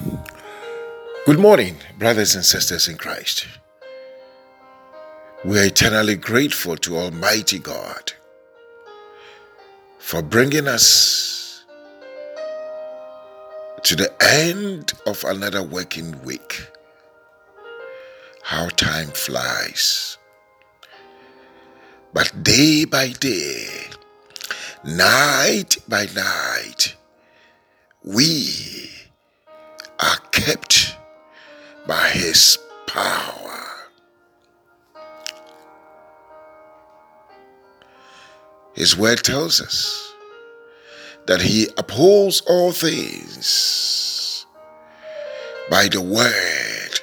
[0.00, 3.48] Good morning, brothers and sisters in Christ.
[5.44, 8.12] We are eternally grateful to Almighty God
[9.98, 11.64] for bringing us
[13.82, 16.68] to the end of another working week.
[18.42, 20.16] How time flies.
[22.14, 23.66] But day by day,
[24.84, 26.94] night by night,
[28.04, 28.57] we
[32.38, 32.56] His
[32.86, 33.64] power.
[38.74, 40.14] His word tells us
[41.26, 44.46] that He upholds all things
[45.68, 47.00] by the word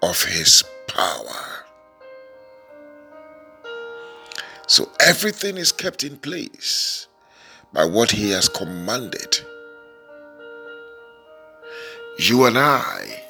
[0.00, 1.64] of His power.
[4.68, 7.08] So everything is kept in place
[7.72, 9.40] by what He has commanded.
[12.20, 13.22] You and I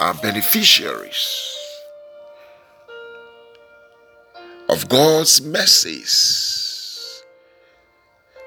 [0.00, 1.56] are beneficiaries
[4.70, 7.22] of God's mercies,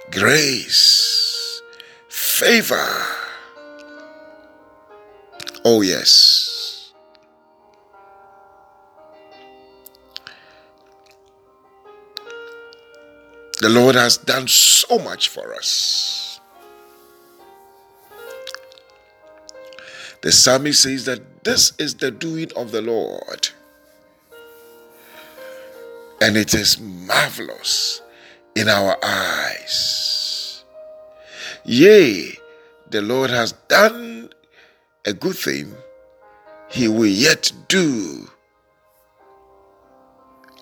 [0.09, 1.61] grace,
[2.09, 3.05] favor.
[5.63, 6.91] Oh, yes.
[13.61, 16.22] The Lord has done so much for us.
[20.23, 23.49] The psalmist says that this is the doing of the Lord,
[26.21, 28.02] and it is marvelous
[28.55, 30.63] in our eyes.
[31.66, 32.38] Yea,
[32.89, 34.29] the Lord has done
[35.03, 35.75] a good thing,
[36.69, 38.29] He will yet do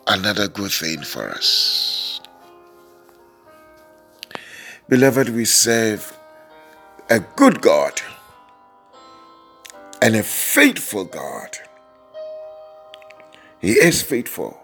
[0.07, 2.19] another good thing for us.
[4.89, 6.17] Beloved, we serve
[7.11, 8.01] a good God
[10.01, 11.57] and a faithful God.
[13.59, 14.59] He is faithful.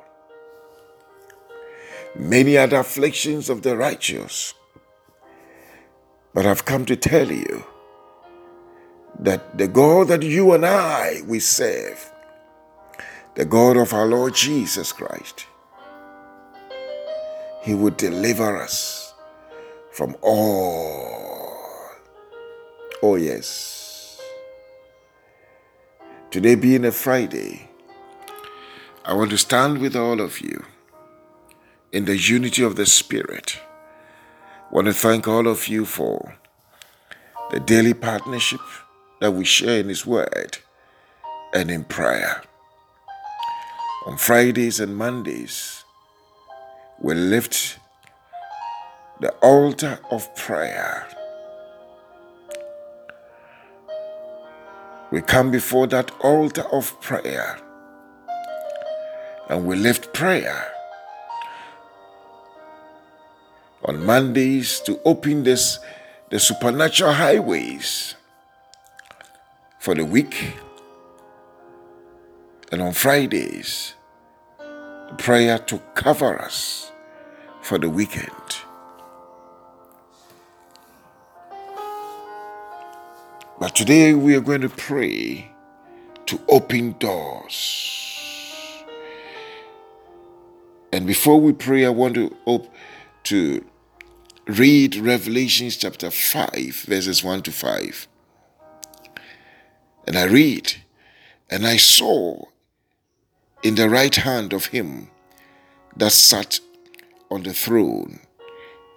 [2.15, 4.55] Many are the afflictions of the righteous,
[6.33, 7.63] but I've come to tell you
[9.19, 12.11] that the God that you and I we serve,
[13.35, 15.45] the God of our Lord Jesus Christ,
[17.61, 19.13] He would deliver us
[19.91, 21.53] from all.
[23.03, 23.86] Oh, yes.
[26.29, 27.69] Today being a Friday,
[29.05, 30.65] I want to stand with all of you
[31.93, 33.57] in the unity of the Spirit.
[34.69, 36.37] I want to thank all of you for
[37.49, 38.59] the daily partnership
[39.21, 40.57] that we share in His Word
[41.53, 42.43] and in prayer.
[44.05, 45.85] On Fridays and Mondays,
[46.99, 47.79] we lift
[49.21, 51.07] the altar of prayer.
[55.11, 57.59] We come before that altar of prayer
[59.49, 60.71] and we lift prayer
[63.85, 65.79] on Mondays to open this
[66.29, 68.15] the supernatural highways
[69.79, 70.55] for the week
[72.71, 73.93] and on Fridays
[75.17, 76.91] prayer to cover us
[77.61, 78.66] for the weekend.
[83.59, 85.51] But today we are going to pray
[86.27, 88.83] to open doors.
[90.93, 92.71] And before we pray, I want to op-
[93.23, 93.65] to
[94.45, 98.07] read Revelations chapter 5, verses 1 to 5.
[100.05, 100.75] And I read,
[101.49, 102.43] And I saw
[103.63, 105.09] in the right hand of him
[105.95, 106.59] that sat
[107.31, 108.19] on the throne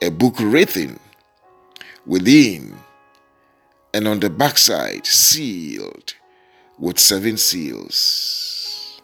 [0.03, 1.01] a book written
[2.05, 2.79] within
[3.93, 6.15] and on the backside sealed
[6.79, 9.01] with seven seals.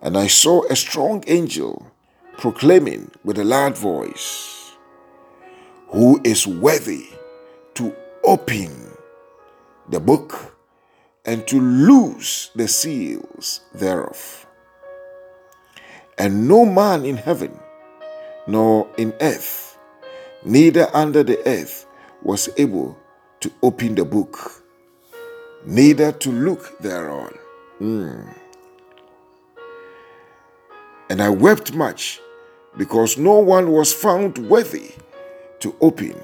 [0.00, 1.86] And I saw a strong angel
[2.38, 4.72] proclaiming with a loud voice,
[5.88, 7.06] Who is worthy
[7.74, 8.96] to open
[9.88, 10.56] the book
[11.24, 14.46] and to loose the seals thereof?
[16.18, 17.58] And no man in heaven,
[18.46, 19.78] nor in earth,
[20.44, 21.86] neither under the earth,
[22.22, 22.98] was able
[23.42, 24.64] to open the book,
[25.66, 27.34] neither to look thereon.
[27.80, 28.34] Mm.
[31.10, 32.20] And I wept much
[32.76, 34.92] because no one was found worthy
[35.58, 36.14] to open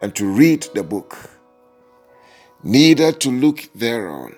[0.00, 1.16] and to read the book,
[2.62, 4.34] neither to look thereon.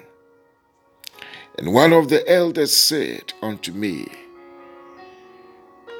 [1.59, 4.09] And one of the elders said unto me,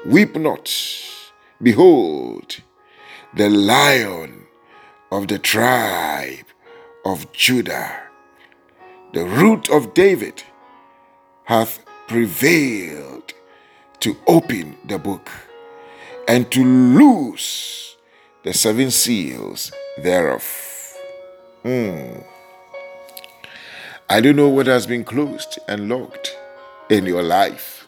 [0.05, 0.71] Weep not,
[1.61, 2.57] behold,
[3.33, 4.46] the lion
[5.11, 6.45] of the tribe
[7.05, 8.01] of Judah,
[9.13, 10.43] the root of David,
[11.45, 13.33] hath prevailed
[13.99, 15.29] to open the book
[16.27, 17.95] and to loose
[18.43, 20.43] the seven seals thereof.
[21.63, 22.19] Hmm.
[24.09, 26.37] I don't know what has been closed and locked
[26.89, 27.87] in your life,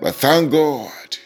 [0.00, 1.18] but thank God.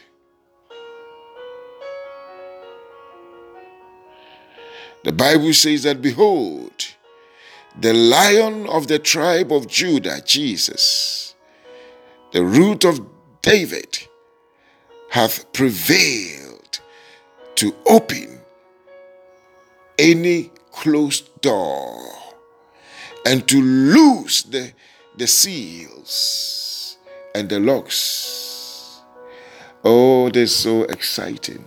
[5.02, 6.94] The Bible says that, behold,
[7.79, 11.35] the lion of the tribe of Judah, Jesus,
[12.32, 13.00] the root of
[13.41, 14.06] David,
[15.11, 16.81] hath prevailed
[17.56, 18.41] to open
[19.99, 22.12] any closed door
[23.26, 24.73] and to loose the,
[25.17, 26.99] the seals
[27.35, 29.00] and the locks.
[29.85, 31.67] Oh, that's so exciting.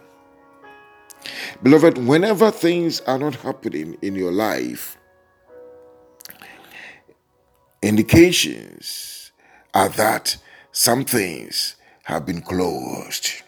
[1.61, 4.97] Beloved, whenever things are not happening in your life,
[7.81, 9.31] indications
[9.73, 10.37] are that
[10.71, 13.43] some things have been closed.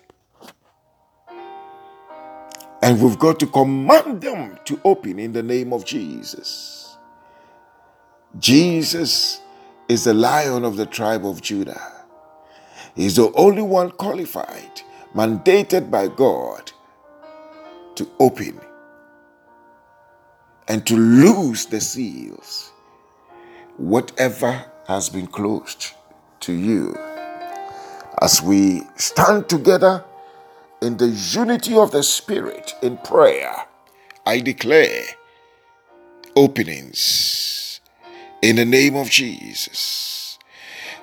[2.82, 6.98] And we've got to command them to open in the name of Jesus.
[8.38, 9.42] Jesus
[9.88, 12.06] is the lion of the tribe of Judah.
[12.96, 14.82] He's the only one qualified,
[15.14, 16.72] mandated by God
[17.96, 18.60] to open
[20.68, 22.72] and to loose the seals
[23.78, 25.94] whatever has been closed
[26.42, 26.96] to you.
[28.22, 30.04] As we stand together
[30.82, 33.54] in the unity of the Spirit in prayer,
[34.26, 35.04] I declare
[36.36, 37.82] openings
[38.42, 40.40] in the name of Jesus.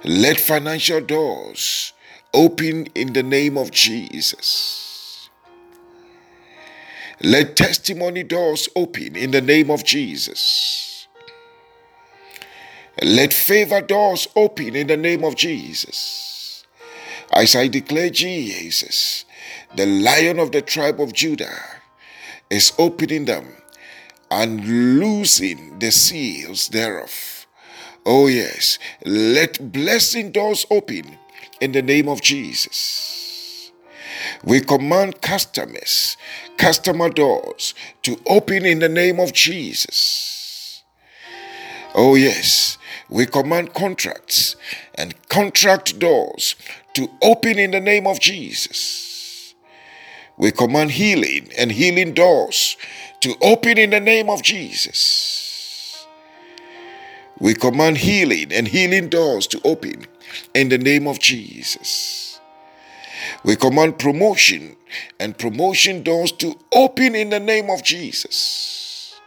[0.04, 1.92] Let financial doors
[2.34, 4.91] open in the name of Jesus.
[7.22, 11.06] Let testimony doors open in the name of Jesus.
[13.00, 16.64] Let favor doors open in the name of Jesus.
[17.32, 19.24] As I declare Jesus,
[19.76, 21.62] the lion of the tribe of Judah,
[22.50, 23.46] is opening them
[24.30, 27.46] and loosing the seals thereof.
[28.04, 31.18] Oh, yes, let blessing doors open
[31.60, 33.21] in the name of Jesus.
[34.44, 36.16] We command customers,
[36.56, 40.82] customer doors to open in the name of Jesus.
[41.94, 42.78] Oh, yes,
[43.08, 44.56] we command contracts
[44.94, 46.56] and contract doors
[46.94, 49.54] to open in the name of Jesus.
[50.38, 52.76] We command healing and healing doors
[53.20, 56.06] to open in the name of Jesus.
[57.38, 60.06] We command healing and healing doors to open
[60.54, 62.31] in the name of Jesus.
[63.44, 64.76] We command promotion
[65.18, 69.20] and promotion doors to open in the name of Jesus.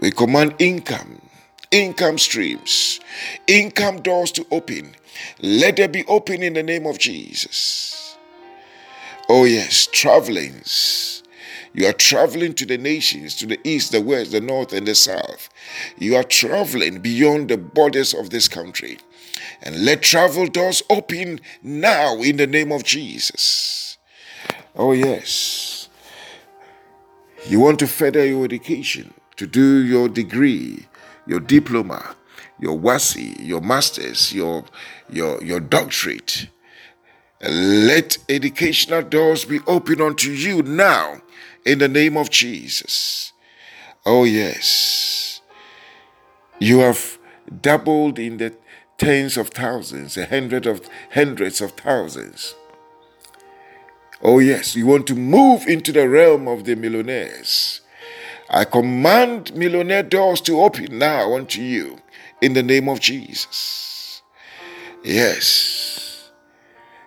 [0.00, 1.20] We command income
[1.70, 3.00] income streams,
[3.46, 4.94] income doors to open.
[5.40, 8.16] Let there be open in the name of Jesus.
[9.28, 11.22] Oh, yes, travelings.
[11.74, 14.94] You are traveling to the nations, to the east, the west, the north, and the
[14.94, 15.48] south.
[15.98, 18.98] You are traveling beyond the borders of this country.
[19.62, 23.98] And let travel doors open now in the name of Jesus.
[24.74, 25.88] Oh, yes.
[27.46, 30.86] You want to further your education, to do your degree,
[31.26, 32.16] your diploma,
[32.60, 34.64] your WASSCE, your masters, your,
[35.08, 36.48] your, your doctorate.
[37.40, 41.22] Let educational doors be open unto you now
[41.64, 43.32] in the name of Jesus.
[44.04, 45.40] Oh, yes.
[46.58, 47.18] You have
[47.60, 48.54] doubled in the
[48.98, 52.54] tens of thousands, a hundred of hundreds of thousands.
[54.20, 57.80] Oh, yes, you want to move into the realm of the millionaires.
[58.50, 62.00] I command millionaire doors to open now unto you
[62.40, 64.22] in the name of Jesus.
[65.04, 66.30] Yes,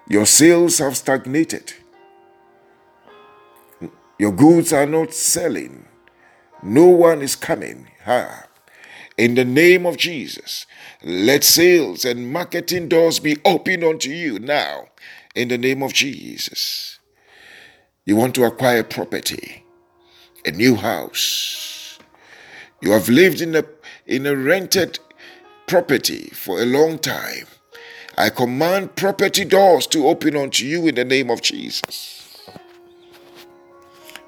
[0.08, 1.74] your sales have stagnated.
[4.18, 5.86] Your goods are not selling.
[6.64, 7.88] No one is coming.
[8.06, 8.46] Ha.
[9.18, 10.66] In the name of Jesus,
[11.04, 14.88] let sales and marketing doors be opened unto you now.
[15.36, 17.00] In the name of Jesus.
[18.06, 19.62] You want to acquire property
[20.46, 22.00] a new house.
[22.82, 23.64] You have lived in a,
[24.08, 25.00] in a rented
[25.68, 27.46] property for a long time.
[28.18, 32.50] I command property doors to open unto you in the name of Jesus.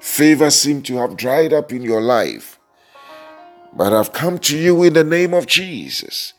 [0.00, 2.53] Favor seemed to have dried up in your life,
[3.76, 6.32] but I've come to you in the name of Jesus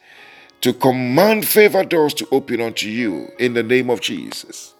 [0.61, 4.73] to command favor doors to open unto you in the name of Jesus.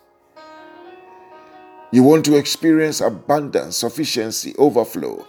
[1.92, 5.26] You want to experience abundance, sufficiency, overflow.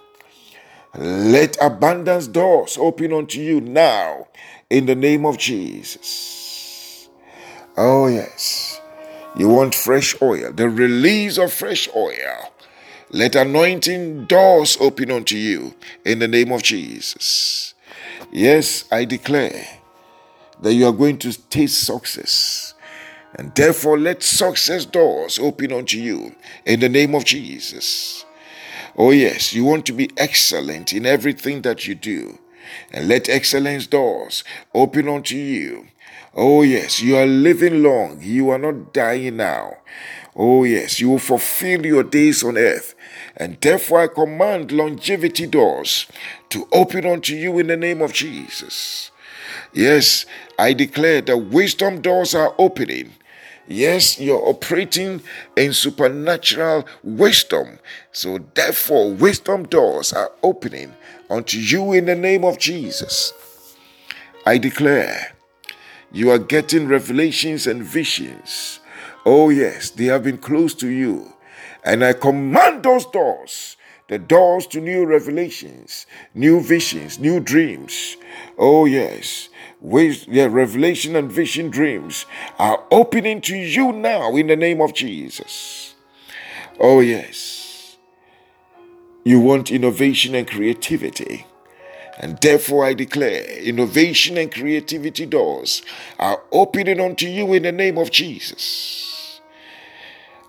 [0.97, 4.29] Let abundance doors open unto you now
[4.71, 7.09] in the name of Jesus.
[7.77, 8.81] Oh, yes.
[9.37, 12.53] You want fresh oil, the release of fresh oil.
[13.11, 17.75] Let anointing doors open unto you in the name of Jesus.
[18.33, 19.65] Yes, I declare
[20.61, 22.75] that you are going to taste success.
[23.35, 26.35] And therefore, let success doors open unto you
[26.65, 28.25] in the name of Jesus.
[28.97, 32.39] Oh, yes, you want to be excellent in everything that you do.
[32.93, 34.43] And let excellence doors
[34.75, 35.87] open unto you.
[36.35, 38.19] Oh, yes, you are living long.
[38.21, 39.77] You are not dying now.
[40.37, 42.95] Oh, yes, you will fulfill your days on earth.
[43.37, 46.07] And therefore, I command longevity doors
[46.51, 49.11] to open unto you in the name of Jesus.
[49.73, 50.27] Yes,
[50.59, 53.13] I declare that wisdom doors are opening
[53.69, 55.23] Yes, you're operating
[55.57, 57.81] in supernatural wisdom.
[58.13, 60.95] So, therefore, wisdom doors are opening
[61.29, 63.33] unto you in the name of Jesus.
[64.45, 65.35] I declare
[66.13, 68.79] you are getting revelations and visions.
[69.27, 71.35] Oh, yes, they have been closed to you.
[71.85, 73.77] And I command those doors,
[74.09, 78.17] the doors to new revelations, new visions, new dreams.
[78.57, 82.27] Oh, yes with their revelation and vision dreams
[82.59, 85.95] are opening to you now in the name of Jesus.
[86.81, 87.97] Oh, yes.
[89.25, 91.47] You want innovation and creativity.
[92.19, 95.83] And therefore, I declare innovation and creativity doors
[96.19, 99.16] are opening unto you in the name of Jesus.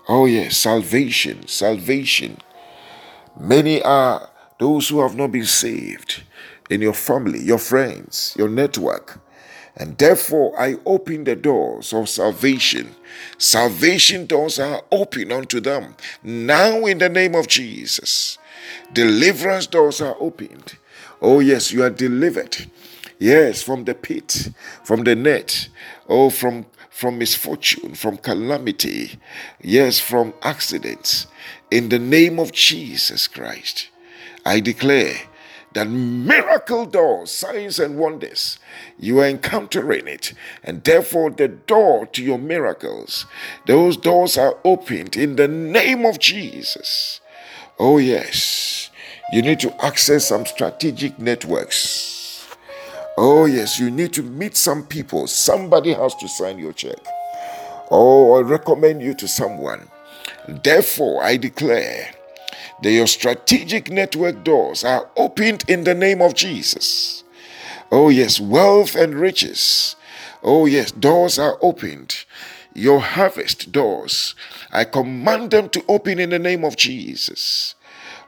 [0.08, 2.38] Oh, yes, salvation, salvation.
[3.38, 6.22] Many are those who have not been saved
[6.70, 9.20] in your family, your friends, your network.
[9.76, 12.96] And therefore, I open the doors of salvation.
[13.36, 18.38] Salvation doors are open unto them now in the name of Jesus.
[18.92, 20.78] Deliverance doors are opened.
[21.20, 22.70] Oh, yes, you are delivered.
[23.18, 24.50] Yes, from the pit,
[24.84, 25.68] from the net,
[26.08, 26.66] oh, from
[26.98, 29.20] from misfortune, from calamity,
[29.62, 31.28] yes, from accidents.
[31.70, 33.88] In the name of Jesus Christ,
[34.44, 35.14] I declare
[35.74, 38.58] that miracle doors, signs and wonders,
[38.98, 40.32] you are encountering it.
[40.64, 43.26] And therefore, the door to your miracles,
[43.66, 47.20] those doors are opened in the name of Jesus.
[47.78, 48.90] Oh, yes.
[49.32, 52.17] You need to access some strategic networks.
[53.20, 53.80] Oh, yes.
[53.80, 55.26] You need to meet some people.
[55.26, 56.98] Somebody has to sign your check.
[57.90, 59.88] Oh, I recommend you to someone.
[60.46, 62.12] Therefore, I declare
[62.80, 67.24] that your strategic network doors are opened in the name of Jesus.
[67.90, 69.96] Oh, yes, wealth and riches.
[70.44, 72.24] Oh, yes, doors are opened.
[72.72, 74.36] Your harvest doors,
[74.70, 77.74] I command them to open in the name of Jesus.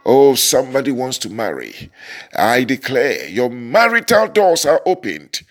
[0.04, 1.90] Oh, somebody wants to marry.
[2.34, 5.42] I declare your marital doors are opened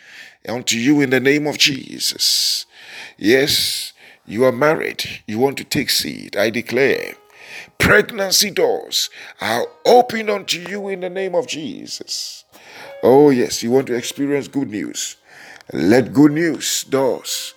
[0.48, 2.66] unto you in the name of Jesus.
[3.18, 3.94] Yes,
[4.26, 5.04] you are married.
[5.28, 6.36] You want to take seed.
[6.36, 7.16] I declare
[7.78, 9.10] Pregnancy doors
[9.42, 12.44] are opened unto you in the name of Jesus.
[13.02, 15.16] Oh, yes, you want to experience good news.
[15.74, 17.54] Let good news doors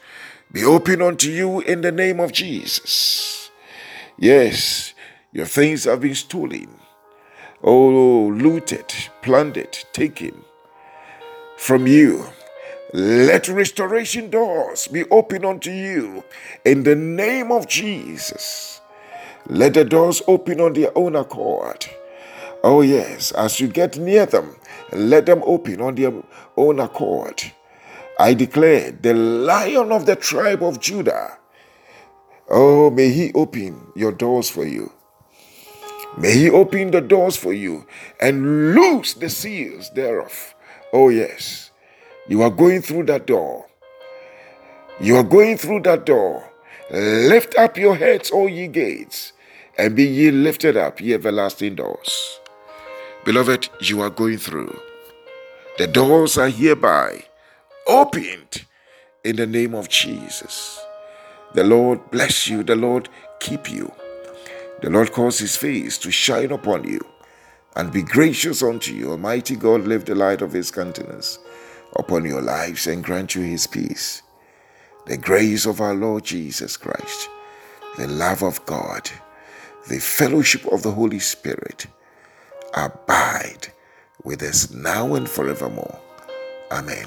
[0.50, 3.50] be open unto you in the name of Jesus.
[4.18, 4.94] Yes,
[5.32, 6.68] your things have been stolen.
[7.64, 8.92] Oh, looted,
[9.22, 10.44] plundered, taken
[11.56, 12.26] from you.
[12.92, 16.24] Let restoration doors be open unto you
[16.64, 18.80] in the name of Jesus.
[19.46, 21.86] Let the doors open on their own accord.
[22.64, 24.56] Oh, yes, as you get near them,
[24.92, 26.12] let them open on their
[26.56, 27.42] own accord.
[28.18, 31.38] I declare the lion of the tribe of Judah.
[32.50, 34.92] Oh, may he open your doors for you.
[36.18, 37.86] May he open the doors for you
[38.20, 40.54] and loose the seals thereof.
[40.92, 41.70] Oh, yes,
[42.28, 43.66] you are going through that door.
[45.00, 46.48] You are going through that door.
[46.90, 49.32] Lift up your heads, O ye gates,
[49.78, 52.38] and be ye lifted up, ye everlasting doors.
[53.24, 54.78] Beloved, you are going through.
[55.78, 57.24] The doors are hereby
[57.86, 58.66] opened
[59.24, 60.78] in the name of Jesus.
[61.54, 63.08] The Lord bless you, the Lord
[63.40, 63.90] keep you.
[64.82, 67.00] The Lord cause his face to shine upon you
[67.76, 69.12] and be gracious unto you.
[69.12, 71.38] Almighty God, lift the light of his countenance
[71.96, 74.22] upon your lives and grant you his peace
[75.06, 77.28] the grace of our Lord Jesus Christ,
[77.98, 79.10] the love of God,
[79.88, 81.86] the fellowship of the Holy Spirit
[82.74, 83.72] abide
[84.22, 85.98] with us now and forevermore.
[86.70, 87.06] Amen.